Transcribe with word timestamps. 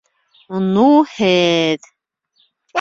Ну, 0.71 0.85
һеҙ... 1.17 1.93